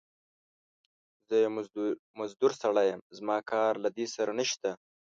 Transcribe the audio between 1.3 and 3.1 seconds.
يو مزدور سړی يم،